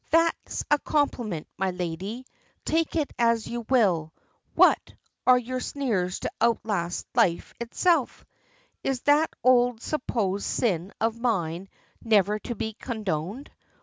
"That's 0.09 0.63
a 0.71 0.79
compliment, 0.79 1.45
my 1.59 1.69
lady 1.69 2.25
take 2.65 2.95
it 2.95 3.13
as 3.19 3.45
you 3.45 3.67
will. 3.69 4.11
What! 4.55 4.95
are 5.27 5.37
your 5.37 5.59
sneers 5.59 6.21
to 6.21 6.31
outlast 6.41 7.05
life 7.13 7.53
itself? 7.59 8.25
Is 8.83 9.01
that 9.01 9.31
old 9.43 9.79
supposed 9.83 10.45
sin 10.47 10.91
of 10.99 11.19
mine 11.19 11.69
never 12.03 12.39
to 12.39 12.55
be 12.55 12.73
condoned? 12.73 13.51